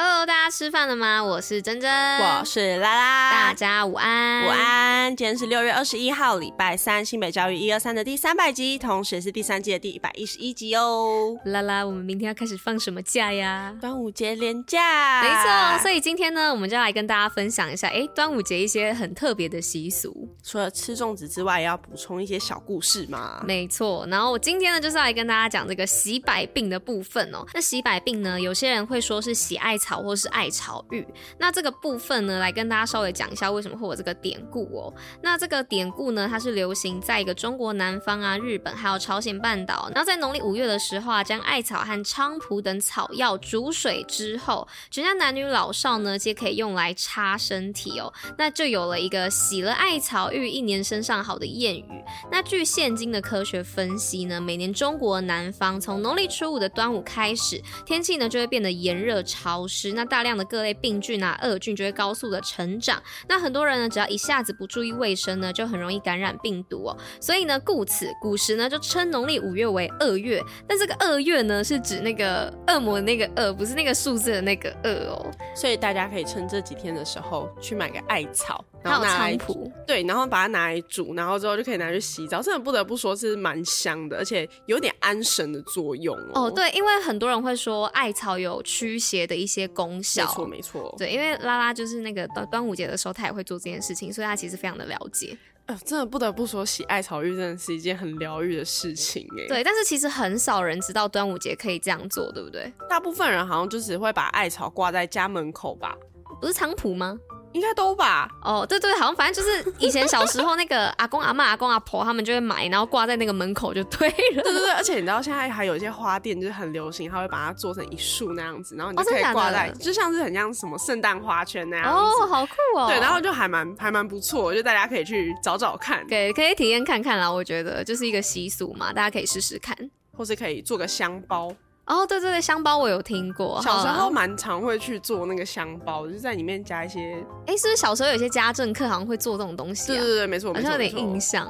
[0.00, 1.24] Hello，大家吃饭了吗？
[1.24, 5.16] 我是珍珍，我是拉拉，大家午安，午安。
[5.16, 11.36] 今天是六月二十一号，礼拜三，新北教育一二三的第三百集，同时也是第三季的第一百一十一集哦。
[11.46, 13.74] 拉拉，我们明天要开始放什么假呀？
[13.80, 15.82] 端午节连假，没错。
[15.82, 20.28] 所以今天呢，我们就来跟大家分享一下，哎，端午节一些很特别的习俗。
[20.44, 23.42] 除了吃粽子之外，也要补充一些小故事嘛。
[23.44, 24.06] 没错。
[24.08, 27.44] 然后我今天呢，就是要来跟大家讲这个洗百病的部分哦。
[27.52, 29.87] 那洗百病呢，有些人会说是喜爱草。
[29.88, 31.06] 草或是艾草浴，
[31.38, 34.92] 那这个部分呢，来跟大家稍微讲一下为什么会有这个典故哦。
[35.22, 39.90] 那这个典故呢，它是流行在一个中国南方啊、日本还有朝鲜半岛。
[39.94, 48.12] 然后在农历五月的时候啊，将艾草和菖蒲等草药煮水之后，全家男女老少呢，皆可以用来擦身体哦。
[48.36, 52.04] 那就有了一个洗了艾草浴，一年身上好的谚语。
[52.30, 59.77] 那据现今的科学分析呢，每年中国南方从农历初五的端午开始，天气呢就会变得炎热潮湿。
[59.78, 63.00] 时那大量的各类病菌啊、恶菌就会高速的成长。
[63.28, 66.98] 那很多人呢，只要一下子不注意卫生呢，就很容易感染病毒哦。
[67.20, 70.42] 所以呢，故此古时呢就称农历五月为恶月。
[70.66, 75.30] 但这个恶月呢，是指那个恶魔的那个恶，不是那个数字的那个恶哦。
[75.54, 82.40] 所以大家可以趁这几天的时候去买个艾草，然后拿来菖，对，然后把它拿来煮，然后之后就可以拿去洗澡。
[82.40, 86.46] 真的不得不说是蛮香的，而且有点安神的作用哦。
[86.46, 90.94] 哦，对，因为很多人会说艾草有驱邪的一些功效，没错没错。
[90.96, 95.36] 对，因为拉拉就是那个端端午节的时候，他也会做这件事情，所以他其实非常的了解。
[95.66, 99.46] 呃，真的不得不说，洗艾草浴真的是一件很疗愈的事情哎。
[99.48, 102.72] 对，但是其实很少人知道端午节可以这样做，对不对？
[102.88, 105.94] 大部分人好像就只会把艾草挂在家门口吧？
[106.40, 107.18] 不是菖蒲吗？
[107.58, 108.30] 应该都吧。
[108.40, 114.14] 哦，对对，好像反正就是以前小时候那个阿公阿妈、阿公阿婆他们就会买，然后挂在那个门口就对了。
[114.42, 121.90] 对对对，而且你知道现在还有一些花店就是很流行，他会把它做成一束那样子，然后你就可以挂在，就像是很像什么圣诞花圈那样子。
[121.90, 122.86] 哦，好酷哦。
[122.86, 127.30] 对，然后就还蛮还蛮不错，就大家可以去找找看，对，可以体验看看啦。
[127.30, 129.76] 我觉得就是一个习俗嘛，大家可以试试看，
[130.16, 131.52] 或是可以做个香包。
[131.88, 137.16] 哦，对对对，香包我有听过，小时候蛮常会去做那个香包，就是在里面加一些。
[137.46, 139.96] 哎，是不是小时候有些家政课好像会做这种东西啊？
[139.96, 141.48] 对对对，没错，好像有点印象。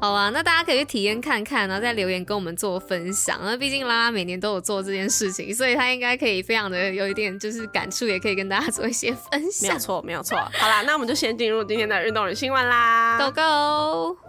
[0.00, 3.38] 好啊，那大家可以去体验看看，然后再留言跟我们做分享。
[3.42, 9.68] 那毕竟拉拉每年都有做这件事情，所以他应该可以非常的有一点就是感触，也可以跟大家做一些分享。
[9.68, 10.38] 没有错，没有错。
[10.54, 14.23] 好啦，那我们就先进入今天的运动人新闻啦，Go Go！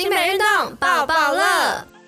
[0.00, 1.99] 新北运动抱抱乐。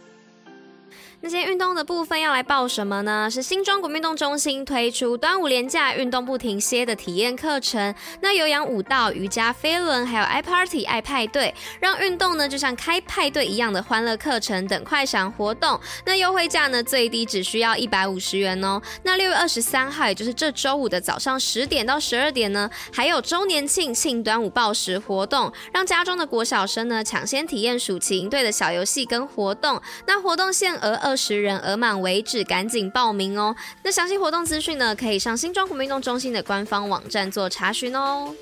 [1.24, 3.30] 那些运动的部分要来报什么呢？
[3.30, 7.94] 是新庄国运动中心推出端午连假运动不停歇的体验课程。
[8.20, 15.80] 那有氧舞蹈、瑜伽、飞轮，还有爱 party 爱派对，让运动呢就像开派对一样的欢乐课程等快闪活动。
[16.04, 18.82] 那优惠价呢最低只需要一百五十元哦。
[19.04, 29.80] 那六月二十三号，也就是这周五的早上十点到十二点呢，还有周年庆庆端午报时活动，让家中的国小生呢抢先体验暑期营队的小游戏跟活动。
[30.04, 31.11] 那活动限额二。
[31.12, 33.54] 二十人额满为止，赶紧报名哦！
[33.82, 38.34] 那详细活动资讯呢，可以上新庄国民运动中心的官方网站做查询哦。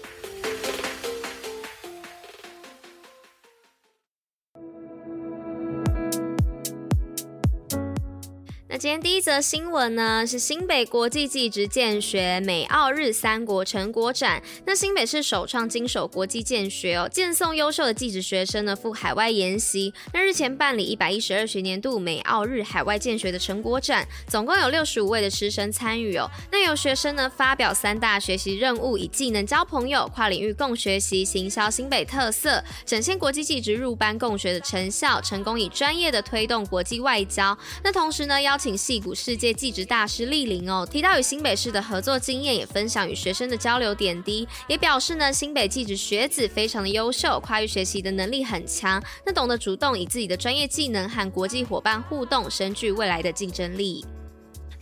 [8.80, 14.42] 今天第一则新闻呢，是新北国际技职见学美澳日三国成果展。
[14.64, 19.92] 那新北市首创经手国际见学哦，荐送优秀的技职学生呢赴海外研习。
[20.14, 26.26] 那日前办理一百一十二学年度美澳日海外见学的成果展，总共有六十五位的师生参与哦。
[26.50, 37.54] 那有学生呢发表三大学习任务，以技能交朋友，跨领域共学习，行销新北特色，展现国际技职入班共学的成效，成功以专业的推动国际外交。
[37.84, 38.69] 那同时呢，邀请。
[38.76, 54.04] 戏骨世界技职大师莅临哦，提到与新北市的合作经验，也分享与学生的交流点滴，也表示呢，新北技职学子非常的优秀，跨域学习的能力很强，那懂得主动以自己的专业技能和国际伙伴互动，深具未来的竞争力。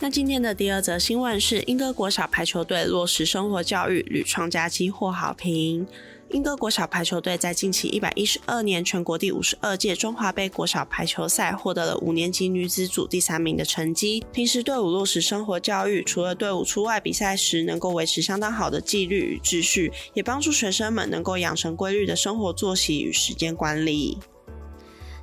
[0.01, 5.85] 那今天的第二则新闻是，莺歌国小排球队落实生活教育，屡创佳绩获好评。
[6.31, 14.23] 英歌国小排球队在近期一百一十二年全国第五十二届中华杯国小排球赛获得了五年级女子组第三名的成绩。
[14.31, 24.19] 平时队伍落实生活教育，除了队伍出外比赛时能够维持相当好的纪律与秩序，也帮助学生们能够养成规律的生活作息与时间管理。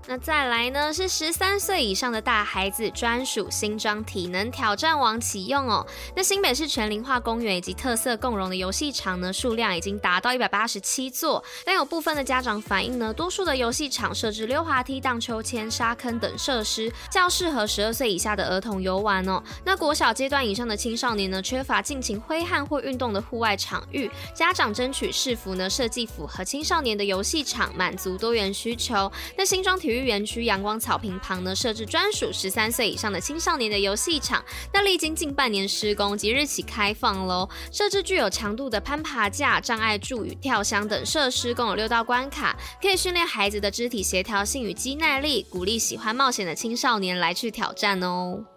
[0.09, 5.85] 那再来呢，是十三岁以上的大孩子专属新装体能挑战王启用哦。
[6.15, 19.43] 那新北市全龄化公园以及特色共融的游戏场呢，数量已经达到一百八十七座，但有部分的家长反映呢，多数的游戏场设置溜滑梯、荡秋千、沙坑等设施，较适合十二岁以下的儿童游玩哦。
[19.65, 29.11] 那国小阶段以上的青少年呢，缺乏尽情挥汗或运动的户外场域，家长争取市府呢设计符合青少年的游戏场，满足多元需求。
[29.37, 34.45] 那新装体育园区阳光草坪旁呢，设置专属十三岁以上的青少年的游戏场。
[34.73, 37.49] 那历经近半年施工，即日起开放喽。
[37.73, 48.56] 设置具有强度的攀爬架、障碍柱与跳箱等设施，共有六道关卡，可以训练孩子的肢体协调性与肌耐力，鼓励喜欢冒险的青少年来去挑战哦。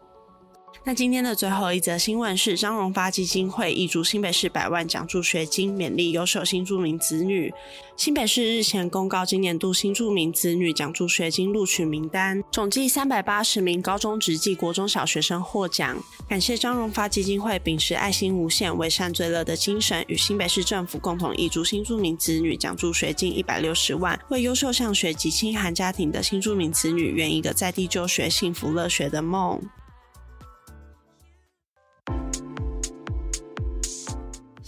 [0.85, 7.53] 那今天的最后一则新闻是张荣发基金会挹注新北市百万奖助学金，勉励优秀新住民子女。
[7.97, 16.01] 新北市日前公告今年度新住民子女奖助学金录取名单，总计三百八十名高中职及国中小学生获奖。
[16.27, 29.61] 感谢张荣发基金会秉持爱心无限、为善最乐的精神，与新北市政府共同挹注新住民子女奖助学金一百六十万，为优秀上学及清寒家庭的新住民子女圆一个在地就学、幸福乐学的梦。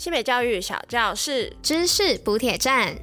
[0.01, 2.97] 新北教育小教室知识补铁站。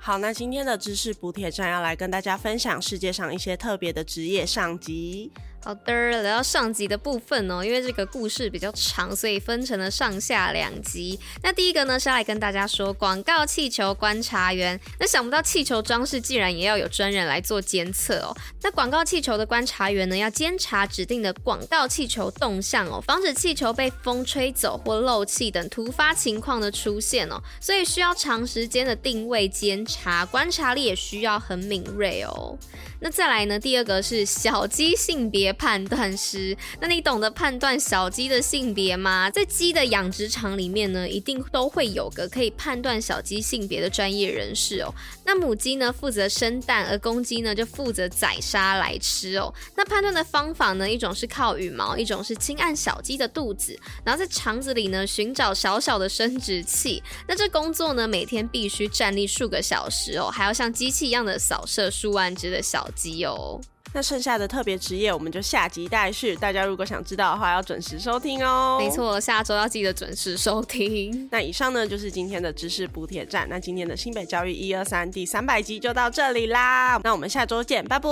[0.00, 5.30] 好，那今天的知识补铁站要来跟大家分享世界上一些特别的职业上集。
[5.68, 11.20] 好的，来到上集的部分哦，因为这个故事比较长，所以分成了上下两集。
[11.42, 14.80] 那第一个呢是要来跟大家说广告气球观察员。
[14.98, 18.34] 那想不到气球装饰竟然也要有专人来做监测哦。
[18.62, 27.38] 那广告气球的观察员呢，要监察指定的广告气球动向哦，防止气球被风吹走或漏气等突发情况的出现哦。
[27.60, 32.56] 所以需要长时间的定位监察，观察力也需要很敏锐哦。
[33.00, 36.56] 那再来呢，第二个是小鸡性别判断师。
[36.80, 39.28] 那你懂得判断小鸡的性别吗？
[39.28, 44.94] 在鸡的养殖场里面呢，一定都会有个可以判断小鸡性别的专业人士哦。
[45.26, 49.52] 那母鸡呢，负责生蛋，而公鸡呢就负责宰杀来吃哦。
[49.76, 57.02] 那判断的方法呢，一种是靠羽毛，一种是轻按小鸡的肚子，然后在肠子里呢寻找小小的生殖器。
[57.26, 63.60] 那这工作呢，每天必须站立数个小时哦，还要像机器一样的扫射数万只的小鸡哦，
[63.92, 66.36] 那剩下的特别职业我们就下集待续。
[66.36, 68.78] 大家如果想知道的话，要准时收听哦。
[68.80, 71.28] 没错，下周要记得准时收听。
[71.30, 73.46] 那以上呢就是今天的知识补铁站。
[73.48, 77.00] 那今天的新北教育一二三第三百集就到这里啦。
[77.02, 78.08] 那我们下周见，拜拜，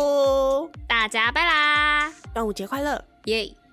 [0.86, 3.65] 大家拜啦，端午节快乐，耶。